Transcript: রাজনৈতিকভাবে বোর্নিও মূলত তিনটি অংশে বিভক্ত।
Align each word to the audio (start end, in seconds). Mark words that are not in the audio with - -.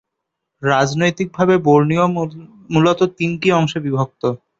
রাজনৈতিকভাবে 0.61 1.55
বোর্নিও 1.65 2.05
মূলত 2.69 2.99
তিনটি 3.17 3.47
অংশে 3.51 3.79
বিভক্ত। 3.85 4.21